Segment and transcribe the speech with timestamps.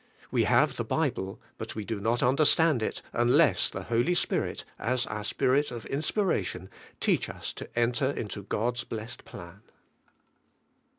[0.31, 5.05] We have the Bible, but v/e do not understand it, unless the Holy Spirit, as
[5.05, 9.61] our Spirit of inspiration, teach us to enter into God's blessed plan.